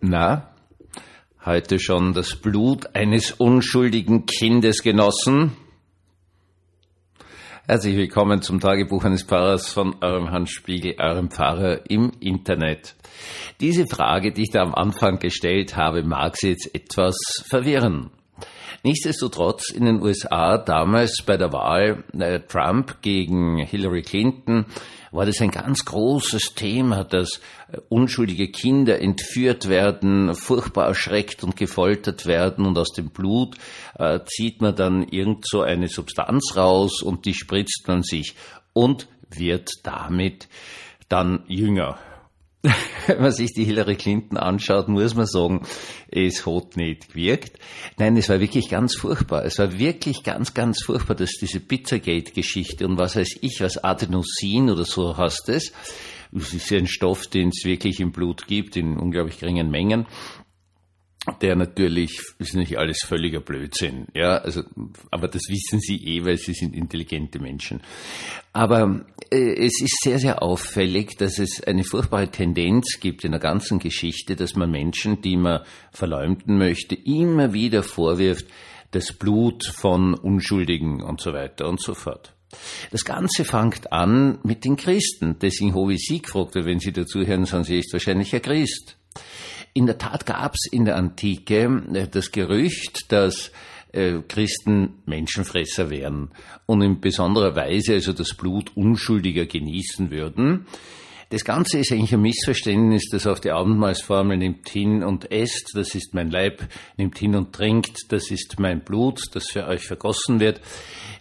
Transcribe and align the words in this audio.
Na, 0.00 0.54
heute 1.44 1.80
schon 1.80 2.12
das 2.12 2.36
Blut 2.36 2.94
eines 2.94 3.32
unschuldigen 3.32 4.26
Kindes 4.26 4.84
genossen? 4.84 5.56
Herzlich 7.66 7.96
willkommen 7.96 8.40
zum 8.40 8.60
Tagebuch 8.60 9.02
eines 9.02 9.24
Pfarrers 9.24 9.72
von 9.72 9.96
eurem 10.00 10.30
Hans 10.30 10.52
Spiegel, 10.52 10.94
eurem 11.00 11.30
Pfarrer 11.30 11.90
im 11.90 12.12
Internet. 12.20 12.94
Diese 13.60 13.86
Frage, 13.88 14.32
die 14.32 14.42
ich 14.42 14.50
da 14.52 14.62
am 14.62 14.72
Anfang 14.72 15.18
gestellt 15.18 15.76
habe, 15.76 16.04
mag 16.04 16.36
Sie 16.36 16.50
jetzt 16.50 16.72
etwas 16.72 17.16
verwirren. 17.48 18.10
Nichtsdestotrotz 18.84 19.70
in 19.70 19.84
den 19.84 20.00
USA 20.00 20.58
damals 20.58 21.24
bei 21.26 21.36
der 21.36 21.52
Wahl 21.52 22.04
äh, 22.16 22.38
Trump 22.38 23.02
gegen 23.02 23.58
Hillary 23.58 24.02
Clinton 24.02 24.66
war 25.10 25.26
das 25.26 25.40
ein 25.40 25.50
ganz 25.50 25.84
großes 25.84 26.54
Thema, 26.54 27.04
dass 27.04 27.40
äh, 27.70 27.78
unschuldige 27.88 28.48
Kinder 28.48 29.00
entführt 29.00 29.68
werden, 29.68 30.34
furchtbar 30.34 30.86
erschreckt 30.86 31.44
und 31.44 31.56
gefoltert 31.56 32.26
werden 32.26 32.66
und 32.66 32.78
aus 32.78 32.92
dem 32.92 33.10
Blut 33.10 33.56
äh, 33.98 34.20
zieht 34.26 34.60
man 34.60 34.76
dann 34.76 35.06
irgend 35.08 35.46
so 35.46 35.62
eine 35.62 35.88
Substanz 35.88 36.56
raus 36.56 37.02
und 37.02 37.24
die 37.24 37.34
spritzt 37.34 37.84
man 37.86 38.02
sich 38.02 38.34
und 38.72 39.08
wird 39.30 39.70
damit 39.82 40.48
dann 41.08 41.44
jünger. 41.48 41.98
Wenn 43.06 43.22
man 43.22 43.32
sich 43.32 43.52
die 43.52 43.64
Hillary 43.64 43.96
Clinton 43.96 44.36
anschaut, 44.36 44.88
muss 44.88 45.14
man 45.14 45.26
sagen, 45.26 45.66
es 46.10 46.46
hat 46.46 46.76
nicht 46.76 47.08
gewirkt. 47.08 47.58
Nein, 47.98 48.16
es 48.16 48.28
war 48.28 48.40
wirklich 48.40 48.68
ganz 48.68 48.96
furchtbar. 48.96 49.44
Es 49.44 49.58
war 49.58 49.78
wirklich 49.78 50.22
ganz, 50.22 50.54
ganz 50.54 50.82
furchtbar, 50.82 51.14
dass 51.14 51.32
diese 51.40 51.60
Pizzagate-Geschichte 51.60 52.86
und 52.86 52.98
was 52.98 53.16
weiß 53.16 53.38
ich, 53.42 53.60
was 53.60 53.82
Adenosin 53.82 54.70
oder 54.70 54.84
so 54.84 55.16
heißt 55.16 55.48
es. 55.48 55.72
Es 56.36 56.52
ist 56.52 56.72
ein 56.72 56.86
Stoff, 56.86 57.26
den 57.26 57.48
es 57.48 57.64
wirklich 57.64 58.00
im 58.00 58.12
Blut 58.12 58.46
gibt, 58.46 58.76
in 58.76 58.98
unglaublich 58.98 59.38
geringen 59.38 59.70
Mengen 59.70 60.06
der 61.40 61.56
natürlich 61.56 62.20
ist 62.38 62.54
nicht 62.54 62.78
alles 62.78 63.00
völliger 63.04 63.40
Blödsinn, 63.40 64.06
ja, 64.14 64.38
also, 64.38 64.62
aber 65.10 65.28
das 65.28 65.42
wissen 65.48 65.80
Sie 65.80 65.96
eh, 65.96 66.24
weil 66.24 66.36
Sie 66.36 66.52
sind 66.52 66.74
intelligente 66.74 67.38
Menschen. 67.38 67.80
Aber 68.52 69.04
äh, 69.30 69.66
es 69.66 69.80
ist 69.80 69.98
sehr, 70.02 70.18
sehr 70.18 70.42
auffällig, 70.42 71.16
dass 71.16 71.38
es 71.38 71.62
eine 71.62 71.84
furchtbare 71.84 72.30
Tendenz 72.30 72.98
gibt 73.00 73.24
in 73.24 73.32
der 73.32 73.40
ganzen 73.40 73.78
Geschichte, 73.78 74.36
dass 74.36 74.56
man 74.56 74.70
Menschen, 74.70 75.20
die 75.22 75.36
man 75.36 75.60
verleumden 75.92 76.58
möchte, 76.58 76.94
immer 76.94 77.52
wieder 77.52 77.82
vorwirft, 77.82 78.46
das 78.90 79.12
Blut 79.12 79.66
von 79.66 80.14
Unschuldigen 80.14 81.02
und 81.02 81.20
so 81.20 81.32
weiter 81.32 81.68
und 81.68 81.82
so 81.82 81.94
fort. 81.94 82.32
Das 82.90 83.04
Ganze 83.04 83.44
fängt 83.44 83.92
an 83.92 84.38
mit 84.42 84.64
den 84.64 84.76
Christen. 84.76 85.38
Deswegen 85.40 85.74
habe 85.74 85.92
ich 85.94 86.06
Sie 86.06 86.22
gefragt, 86.22 86.54
wenn 86.54 86.80
Sie 86.80 86.92
dazuhören, 86.92 87.44
sind 87.44 87.64
Sie 87.64 87.78
ist 87.78 87.92
wahrscheinlich 87.92 88.34
ein 88.34 88.42
Christ. 88.42 88.96
In 89.78 89.86
der 89.86 89.96
Tat 89.96 90.26
gab 90.26 90.54
es 90.54 90.66
in 90.72 90.86
der 90.86 90.96
Antike 90.96 91.84
äh, 91.94 92.08
das 92.08 92.32
Gerücht, 92.32 93.12
dass 93.12 93.52
äh, 93.92 94.14
Christen 94.26 94.94
Menschenfresser 95.06 95.88
wären 95.88 96.32
und 96.66 96.82
in 96.82 97.00
besonderer 97.00 97.54
Weise 97.54 97.92
also 97.92 98.12
das 98.12 98.34
Blut 98.34 98.76
Unschuldiger 98.76 99.46
genießen 99.46 100.10
würden. 100.10 100.66
Das 101.30 101.44
Ganze 101.44 101.78
ist 101.78 101.92
eigentlich 101.92 102.12
ein 102.12 102.22
Missverständnis, 102.22 103.04
das 103.12 103.28
auf 103.28 103.38
die 103.38 103.52
Abendmahlsformel 103.52 104.36
nimmt 104.36 104.68
hin 104.68 105.04
und 105.04 105.30
esst, 105.30 105.70
das 105.74 105.94
ist 105.94 106.12
mein 106.12 106.32
Leib, 106.32 106.66
nimmt 106.96 107.16
hin 107.16 107.36
und 107.36 107.52
trinkt, 107.52 108.10
das 108.10 108.32
ist 108.32 108.58
mein 108.58 108.80
Blut, 108.80 109.20
das 109.34 109.48
für 109.48 109.68
euch 109.68 109.86
vergossen 109.86 110.40
wird, 110.40 110.60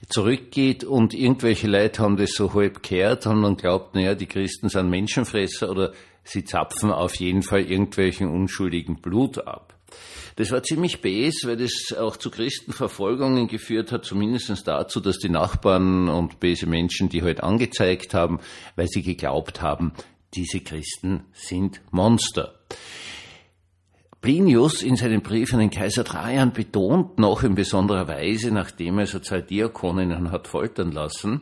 zurückgeht 0.10 0.84
und 0.84 1.14
irgendwelche 1.14 1.68
Leute 1.68 2.02
haben 2.02 2.18
das 2.18 2.32
so 2.32 2.56
halb 2.56 2.82
gehört, 2.82 3.28
haben 3.28 3.44
dann 3.44 3.58
glaubt, 3.58 3.94
naja, 3.94 4.16
die 4.16 4.26
Christen 4.26 4.70
sind 4.70 4.90
Menschenfresser 4.90 5.70
oder 5.70 5.94
sie 6.28 6.44
zapfen 6.44 6.92
auf 6.92 7.16
jeden 7.16 7.44
Fall 7.44 7.62
irgendwelchen 7.62 8.30
unschuldigen 8.30 9.02
Blut 9.02 9.48
ab. 9.48 9.76
Das 10.36 10.52
war 10.52 10.62
ziemlich 10.62 11.02
bes, 11.02 11.42
weil 11.46 11.58
das 11.58 11.96
auch 11.98 12.18
zu 12.18 12.30
Christenverfolgungen 12.30 13.48
geführt 13.48 13.92
hat, 13.92 14.06
zumindest 14.06 14.68
dazu, 14.68 15.00
dass 15.00 15.18
die 15.18 15.30
Nachbarn 15.30 16.10
und 16.10 16.40
böse 16.40 16.68
Menschen 16.68 17.10
die 17.10 17.24
halt 17.24 17.42
angezeigt 17.42 18.14
haben, 18.14 18.40
weil 18.76 18.88
sie 18.88 19.02
geglaubt 19.02 19.62
haben, 19.62 19.94
diese 20.36 20.60
Christen 20.60 21.24
sind 21.34 21.82
Monster. 21.92 22.54
Plinius 24.22 24.84
in 24.84 24.96
seinem 24.96 25.22
Brief 25.22 25.54
an 25.54 25.60
den 25.60 25.70
Kaiser 25.70 26.04
Trajan 26.04 26.52
betont 26.52 27.18
noch 27.18 27.44
in 27.44 27.56
besonderer 27.56 28.08
Weise, 28.08 28.52
nachdem 28.52 29.00
er 29.00 29.08
so 29.08 29.20
zwei 29.20 29.42
Diakoninnen 29.42 30.32
hat 30.32 30.48
foltern 30.48 30.92
lassen, 30.92 31.42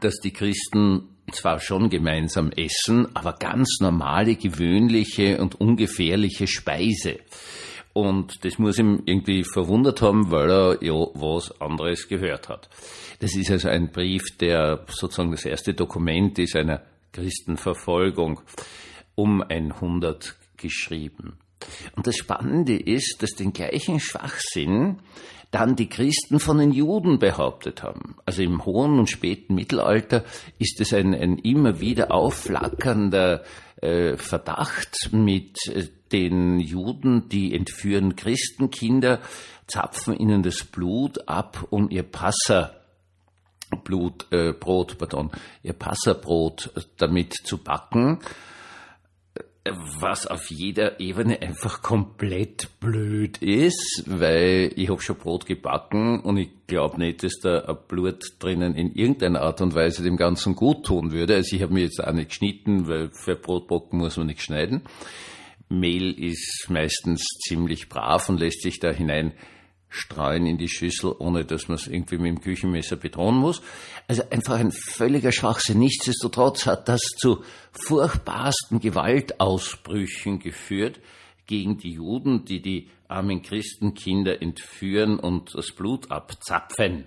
dass 0.00 0.14
die 0.16 0.32
Christen 0.32 1.13
zwar 1.32 1.60
schon 1.60 1.90
gemeinsam 1.90 2.50
essen, 2.52 3.14
aber 3.14 3.34
ganz 3.34 3.78
normale, 3.80 4.36
gewöhnliche 4.36 5.40
und 5.40 5.60
ungefährliche 5.60 6.46
Speise. 6.46 7.18
Und 7.92 8.44
das 8.44 8.58
muss 8.58 8.78
ihm 8.78 9.02
irgendwie 9.06 9.44
verwundert 9.44 10.02
haben, 10.02 10.30
weil 10.30 10.50
er 10.50 10.82
ja 10.82 10.94
was 10.94 11.60
anderes 11.60 12.08
gehört 12.08 12.48
hat. 12.48 12.68
Das 13.20 13.36
ist 13.36 13.50
also 13.50 13.68
ein 13.68 13.92
Brief, 13.92 14.36
der 14.38 14.84
sozusagen 14.88 15.30
das 15.30 15.44
erste 15.44 15.74
Dokument 15.74 16.38
ist 16.38 16.56
einer 16.56 16.82
Christenverfolgung 17.12 18.40
um 19.14 19.42
100 19.42 20.34
geschrieben. 20.56 21.38
Und 21.96 22.06
das 22.06 22.16
Spannende 22.16 22.76
ist, 22.76 23.22
dass 23.22 23.32
den 23.32 23.52
gleichen 23.52 24.00
Schwachsinn 24.00 24.98
dann 25.50 25.76
die 25.76 25.88
Christen 25.88 26.40
von 26.40 26.58
den 26.58 26.72
Juden 26.72 27.20
behauptet 27.20 27.82
haben. 27.82 28.16
Also 28.26 28.42
im 28.42 28.64
hohen 28.64 28.98
und 28.98 29.08
späten 29.08 29.54
Mittelalter 29.54 30.24
ist 30.58 30.80
es 30.80 30.92
ein, 30.92 31.14
ein 31.14 31.38
immer 31.38 31.80
wieder 31.80 32.10
aufflackernder 32.10 33.44
äh, 33.80 34.16
Verdacht 34.16 35.10
mit 35.12 35.56
äh, 35.68 35.86
den 36.10 36.58
Juden, 36.58 37.28
die 37.28 37.54
entführen 37.54 38.16
Christenkinder, 38.16 39.20
zapfen 39.66 40.16
ihnen 40.16 40.42
das 40.42 40.64
Blut 40.64 41.28
ab, 41.28 41.66
um 41.70 41.88
ihr 41.88 42.02
Passa 42.02 42.72
Blut, 43.82 44.26
äh, 44.30 44.52
Brot, 44.52 44.98
pardon, 44.98 45.30
ihr 45.62 45.72
Passabrot 45.72 46.70
damit 46.96 47.32
zu 47.32 47.58
backen 47.58 48.20
was 49.66 50.26
auf 50.26 50.50
jeder 50.50 51.00
Ebene 51.00 51.40
einfach 51.40 51.80
komplett 51.80 52.68
blöd 52.80 53.38
ist, 53.38 54.04
weil 54.06 54.72
ich 54.76 54.90
habe 54.90 55.00
schon 55.00 55.16
Brot 55.16 55.46
gebacken 55.46 56.20
und 56.20 56.36
ich 56.36 56.50
glaube 56.66 56.98
nicht, 56.98 57.22
dass 57.22 57.38
da 57.40 57.60
ein 57.60 57.76
Blut 57.88 58.22
drinnen 58.40 58.74
in 58.74 58.94
irgendeiner 58.94 59.40
Art 59.40 59.62
und 59.62 59.74
Weise 59.74 60.02
dem 60.02 60.18
Ganzen 60.18 60.54
gut 60.54 60.84
tun 60.84 61.12
würde. 61.12 61.36
Also 61.36 61.56
ich 61.56 61.62
habe 61.62 61.72
mir 61.72 61.84
jetzt 61.84 62.04
auch 62.04 62.12
nicht 62.12 62.28
geschnitten, 62.28 62.88
weil 62.88 63.10
für 63.10 63.36
Brotbacken 63.36 63.98
muss 63.98 64.18
man 64.18 64.26
nicht 64.26 64.42
schneiden. 64.42 64.82
Mehl 65.70 66.12
ist 66.12 66.66
meistens 66.68 67.26
ziemlich 67.46 67.88
brav 67.88 68.28
und 68.28 68.40
lässt 68.40 68.62
sich 68.62 68.80
da 68.80 68.90
hinein 68.90 69.32
streuen 69.94 70.46
in 70.46 70.58
die 70.58 70.68
Schüssel, 70.68 71.14
ohne 71.18 71.44
dass 71.44 71.68
man 71.68 71.76
es 71.76 71.86
irgendwie 71.86 72.18
mit 72.18 72.26
dem 72.26 72.40
Küchenmesser 72.40 72.96
bedrohen 72.96 73.36
muss. 73.36 73.62
Also 74.08 74.22
einfach 74.30 74.58
ein 74.58 74.72
völliger 74.72 75.32
Schwachsinn. 75.32 75.78
Nichtsdestotrotz 75.78 76.66
hat 76.66 76.88
das 76.88 77.00
zu 77.00 77.44
furchtbarsten 77.72 78.80
Gewaltausbrüchen 78.80 80.40
geführt 80.40 81.00
gegen 81.46 81.78
die 81.78 81.92
Juden, 81.92 82.44
die 82.44 82.60
die 82.60 82.90
armen 83.08 83.42
Christenkinder 83.42 84.42
entführen 84.42 85.18
und 85.18 85.54
das 85.54 85.72
Blut 85.72 86.10
abzapfen. 86.10 87.06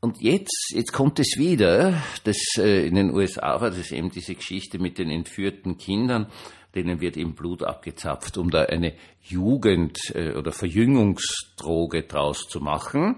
Und 0.00 0.22
jetzt, 0.22 0.72
jetzt 0.74 0.92
kommt 0.92 1.18
es 1.18 1.34
wieder, 1.36 2.02
das, 2.24 2.38
äh, 2.56 2.86
in 2.86 2.94
den 2.94 3.14
USA 3.14 3.60
war 3.60 3.70
das 3.70 3.92
eben 3.92 4.10
diese 4.10 4.34
Geschichte 4.34 4.78
mit 4.78 4.98
den 4.98 5.10
entführten 5.10 5.76
Kindern 5.76 6.26
denen 6.74 7.00
wird 7.00 7.16
im 7.16 7.34
Blut 7.34 7.62
abgezapft, 7.62 8.38
um 8.38 8.50
da 8.50 8.62
eine 8.62 8.94
Jugend- 9.22 10.14
äh, 10.14 10.34
oder 10.36 10.52
Verjüngungsdroge 10.52 12.02
draus 12.02 12.46
zu 12.48 12.60
machen, 12.60 13.16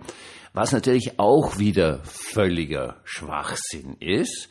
was 0.53 0.73
natürlich 0.73 1.19
auch 1.19 1.59
wieder 1.59 2.01
völliger 2.05 3.01
Schwachsinn 3.05 3.97
ist, 4.01 4.49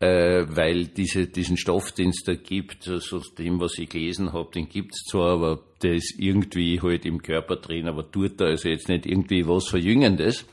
äh, 0.00 0.46
weil 0.48 0.86
diese, 0.86 1.26
diesen 1.26 1.56
Stoff, 1.56 1.92
den 1.92 2.10
es 2.10 2.22
da 2.24 2.34
gibt, 2.34 2.88
also 2.88 3.20
dem, 3.38 3.60
was 3.60 3.78
ich 3.78 3.88
gelesen 3.88 4.32
habe, 4.32 4.50
den 4.50 4.68
gibt's 4.68 5.04
zwar, 5.04 5.34
aber 5.34 5.62
der 5.82 5.94
ist 5.94 6.14
irgendwie 6.18 6.80
halt 6.80 7.04
im 7.04 7.22
Körper 7.22 7.56
drin, 7.56 7.88
aber 7.88 8.10
tut 8.10 8.40
da 8.40 8.46
also 8.46 8.68
jetzt 8.68 8.88
nicht 8.88 9.06
irgendwie 9.06 9.46
was 9.46 9.68
Verjüngendes. 9.68 10.46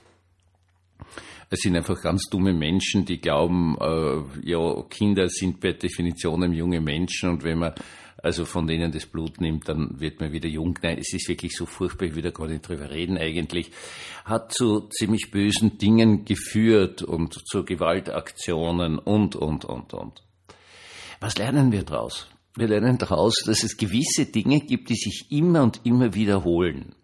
Es 1.49 1.59
sind 1.61 1.75
einfach 1.77 2.01
ganz 2.01 2.23
dumme 2.29 2.53
Menschen, 2.53 3.05
die 3.05 3.21
glauben, 3.21 3.77
äh, 3.79 4.49
ja, 4.49 4.83
Kinder 4.89 5.29
sind 5.29 5.59
per 5.59 5.73
Definition 5.73 6.51
junge 6.53 6.81
Menschen 6.81 7.29
und 7.29 7.43
wenn 7.43 7.59
man 7.59 7.73
also 8.23 8.45
von 8.45 8.67
denen 8.67 8.91
das 8.91 9.05
Blut 9.05 9.39
nimmt, 9.39 9.69
dann 9.69 9.99
wird 9.99 10.19
man 10.19 10.31
wieder 10.31 10.49
jung. 10.49 10.77
Nein, 10.81 10.97
es 10.97 11.13
ist 11.13 11.29
wirklich 11.29 11.55
so 11.55 11.65
furchtbar, 11.65 12.07
ich 12.07 12.15
will 12.15 12.23
da 12.23 12.31
gar 12.31 12.47
nicht 12.47 12.67
drüber 12.67 12.89
reden 12.89 13.17
eigentlich. 13.17 13.71
Hat 14.25 14.51
zu 14.51 14.89
ziemlich 14.89 15.29
bösen 15.31 15.77
Dingen 15.77 16.25
geführt 16.25 17.03
und 17.03 17.47
zu 17.47 17.63
Gewaltaktionen 17.63 18.97
und, 18.99 19.35
und, 19.35 19.65
und, 19.65 19.93
und. 19.93 20.23
Was 21.19 21.37
lernen 21.37 21.71
wir 21.71 21.83
daraus? 21.83 22.27
Wir 22.57 22.67
lernen 22.67 22.97
daraus, 22.97 23.35
dass 23.45 23.63
es 23.63 23.77
gewisse 23.77 24.25
Dinge 24.25 24.61
gibt, 24.61 24.89
die 24.89 24.95
sich 24.95 25.27
immer 25.29 25.61
und 25.61 25.81
immer 25.85 26.15
wiederholen. 26.15 26.95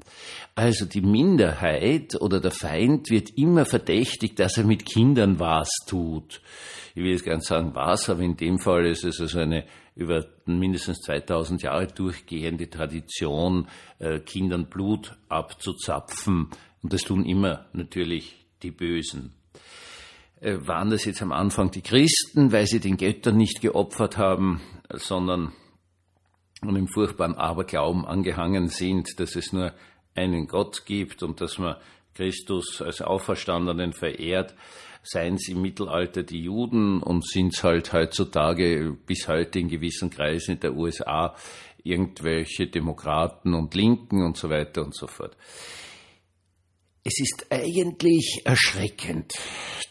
Also 0.55 0.85
die 0.85 1.01
Minderheit 1.01 2.19
oder 2.19 2.39
der 2.39 2.49
Feind 2.49 3.11
wird 3.11 3.37
immer 3.37 3.65
verdächtigt, 3.65 4.39
dass 4.39 4.57
er 4.57 4.63
mit 4.63 4.83
Kindern 4.83 5.39
was 5.39 5.69
tut. 5.85 6.41
Ich 6.95 7.03
will 7.03 7.11
jetzt 7.11 7.25
gar 7.25 7.35
nicht 7.35 7.45
sagen 7.45 7.75
was, 7.75 8.09
aber 8.09 8.21
in 8.21 8.35
dem 8.35 8.57
Fall 8.57 8.87
ist 8.87 9.03
es 9.03 9.21
also 9.21 9.39
eine, 9.39 9.65
über 9.95 10.25
mindestens 10.47 11.01
2000 11.01 11.61
Jahre 11.61 11.85
durchgehende 11.85 12.67
Tradition, 12.71 13.67
äh, 13.99 14.21
Kindern 14.21 14.69
Blut 14.69 15.15
abzuzapfen. 15.29 16.49
Und 16.81 16.93
das 16.93 17.03
tun 17.03 17.25
immer 17.25 17.67
natürlich 17.73 18.43
die 18.63 18.71
Bösen. 18.71 19.33
Äh, 20.41 20.57
waren 20.67 20.89
das 20.89 21.05
jetzt 21.05 21.21
am 21.21 21.31
Anfang 21.31 21.69
die 21.69 21.81
Christen, 21.81 22.51
weil 22.51 22.65
sie 22.65 22.79
den 22.79 22.97
Göttern 22.97 23.37
nicht 23.37 23.61
geopfert 23.61 24.17
haben, 24.17 24.61
sondern 24.99 25.53
einem 26.61 26.87
furchtbaren 26.87 27.35
Aberglauben 27.35 28.05
angehangen 28.05 28.67
sind, 28.67 29.19
dass 29.19 29.35
es 29.35 29.51
nur 29.51 29.73
einen 30.15 30.47
Gott 30.47 30.85
gibt 30.85 31.23
und 31.23 31.41
dass 31.41 31.57
man 31.57 31.75
Christus 32.13 32.81
als 32.81 33.01
Auferstandenen 33.01 33.93
verehrt, 33.93 34.55
seien 35.01 35.35
es 35.35 35.49
im 35.49 35.61
Mittelalter 35.61 36.23
die 36.23 36.41
Juden 36.41 37.01
und 37.01 37.27
sind 37.27 37.53
es 37.53 37.63
halt 37.63 37.91
heutzutage 37.91 38.95
bis 39.05 39.27
heute 39.27 39.59
in 39.59 39.67
gewissen 39.67 40.09
Kreisen 40.09 40.55
in 40.55 40.59
der 40.61 40.75
USA 40.75 41.35
irgendwelche 41.83 42.67
Demokraten 42.67 43.53
und 43.53 43.75
Linken 43.75 44.23
und 44.23 44.37
so 44.37 44.49
weiter 44.49 44.83
und 44.83 44.95
so 44.95 45.07
fort. 45.07 45.35
Es 47.03 47.19
ist 47.19 47.47
eigentlich 47.49 48.43
erschreckend, 48.45 49.33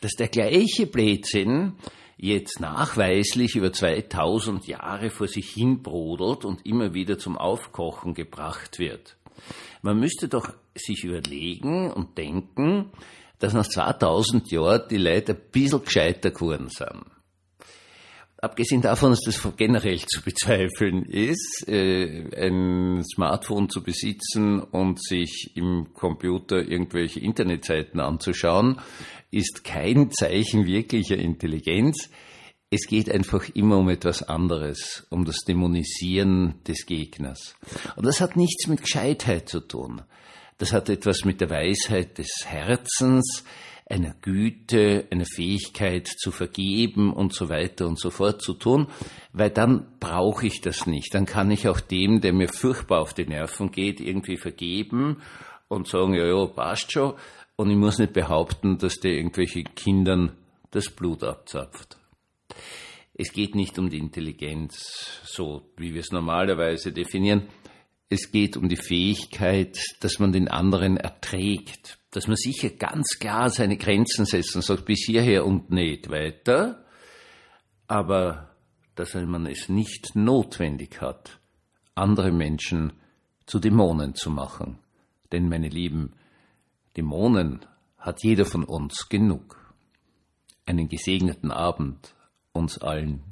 dass 0.00 0.12
der 0.12 0.28
gleiche 0.28 0.86
Blödsinn 0.86 1.74
jetzt 2.16 2.60
nachweislich 2.60 3.56
über 3.56 3.72
2000 3.72 4.66
Jahre 4.66 5.10
vor 5.10 5.28
sich 5.28 5.50
hin 5.50 5.82
brodelt 5.82 6.44
und 6.44 6.64
immer 6.66 6.94
wieder 6.94 7.18
zum 7.18 7.36
Aufkochen 7.36 8.14
gebracht 8.14 8.78
wird. 8.78 9.16
Man 9.82 9.98
müsste 9.98 10.28
doch 10.28 10.52
sich 10.74 11.04
überlegen 11.04 11.90
und 11.90 12.16
denken, 12.18 12.90
dass 13.38 13.54
nach 13.54 13.66
2000 13.66 14.50
Jahren 14.50 14.88
die 14.88 14.98
Leute 14.98 15.32
ein 15.32 15.40
bisschen 15.50 15.84
gescheiter 15.84 16.30
geworden 16.30 16.68
sind. 16.68 17.04
Abgesehen 18.44 18.82
davon, 18.82 19.10
dass 19.10 19.20
das 19.20 19.40
generell 19.56 20.00
zu 20.00 20.20
bezweifeln 20.20 21.04
ist, 21.04 21.64
äh, 21.68 22.24
ein 22.36 23.04
Smartphone 23.04 23.68
zu 23.68 23.84
besitzen 23.84 24.58
und 24.60 25.00
sich 25.00 25.52
im 25.54 25.94
Computer 25.94 26.56
irgendwelche 26.56 27.20
Internetseiten 27.20 28.00
anzuschauen, 28.00 28.80
ist 29.30 29.62
kein 29.62 30.10
Zeichen 30.10 30.66
wirklicher 30.66 31.16
Intelligenz. 31.18 32.10
Es 32.68 32.88
geht 32.88 33.08
einfach 33.08 33.48
immer 33.54 33.78
um 33.78 33.88
etwas 33.88 34.24
anderes, 34.24 35.06
um 35.08 35.24
das 35.24 35.44
Dämonisieren 35.46 36.54
des 36.66 36.84
Gegners. 36.86 37.54
Und 37.94 38.06
das 38.06 38.20
hat 38.20 38.34
nichts 38.34 38.66
mit 38.66 38.82
Gescheitheit 38.82 39.48
zu 39.48 39.60
tun. 39.60 40.02
Das 40.62 40.72
hat 40.72 40.88
etwas 40.88 41.24
mit 41.24 41.40
der 41.40 41.50
Weisheit 41.50 42.18
des 42.18 42.44
Herzens, 42.46 43.44
einer 43.90 44.14
Güte, 44.22 45.08
einer 45.10 45.24
Fähigkeit 45.24 46.06
zu 46.06 46.30
vergeben 46.30 47.12
und 47.12 47.34
so 47.34 47.48
weiter 47.48 47.88
und 47.88 47.98
so 47.98 48.10
fort 48.10 48.40
zu 48.40 48.54
tun, 48.54 48.86
weil 49.32 49.50
dann 49.50 49.88
brauche 49.98 50.46
ich 50.46 50.60
das 50.60 50.86
nicht. 50.86 51.14
Dann 51.14 51.26
kann 51.26 51.50
ich 51.50 51.66
auch 51.66 51.80
dem, 51.80 52.20
der 52.20 52.32
mir 52.32 52.46
furchtbar 52.46 53.00
auf 53.00 53.12
die 53.12 53.26
Nerven 53.26 53.72
geht, 53.72 54.00
irgendwie 54.00 54.36
vergeben 54.36 55.20
und 55.66 55.88
sagen, 55.88 56.14
ja, 56.14 56.26
ja, 56.26 56.46
passt 56.46 56.92
schon. 56.92 57.14
Und 57.56 57.68
ich 57.68 57.76
muss 57.76 57.98
nicht 57.98 58.12
behaupten, 58.12 58.78
dass 58.78 59.00
der 59.00 59.14
irgendwelche 59.14 59.64
Kindern 59.64 60.30
das 60.70 60.90
Blut 60.90 61.24
abzapft. 61.24 61.96
Es 63.14 63.32
geht 63.32 63.56
nicht 63.56 63.80
um 63.80 63.90
die 63.90 63.98
Intelligenz, 63.98 65.20
so 65.24 65.72
wie 65.76 65.92
wir 65.92 66.02
es 66.02 66.12
normalerweise 66.12 66.92
definieren. 66.92 67.48
Es 68.12 68.30
geht 68.30 68.58
um 68.58 68.68
die 68.68 68.76
Fähigkeit, 68.76 69.78
dass 70.00 70.18
man 70.18 70.32
den 70.32 70.46
anderen 70.46 70.98
erträgt, 70.98 71.98
dass 72.10 72.26
man 72.26 72.36
sicher 72.36 72.68
ganz 72.68 73.18
klar 73.18 73.48
seine 73.48 73.78
Grenzen 73.78 74.26
setzt 74.26 74.54
und 74.54 74.62
sagt, 74.62 74.84
bis 74.84 75.06
hierher 75.06 75.46
und 75.46 75.70
nicht 75.70 76.10
weiter, 76.10 76.84
aber 77.86 78.50
dass 78.96 79.14
man 79.14 79.46
es 79.46 79.70
nicht 79.70 80.14
notwendig 80.14 81.00
hat, 81.00 81.40
andere 81.94 82.32
Menschen 82.32 82.92
zu 83.46 83.58
Dämonen 83.58 84.14
zu 84.14 84.28
machen. 84.28 84.78
Denn, 85.32 85.48
meine 85.48 85.70
Lieben, 85.70 86.12
Dämonen 86.98 87.64
hat 87.96 88.22
jeder 88.22 88.44
von 88.44 88.64
uns 88.64 89.08
genug. 89.08 89.74
Einen 90.66 90.90
gesegneten 90.90 91.50
Abend 91.50 92.14
uns 92.52 92.76
allen. 92.76 93.31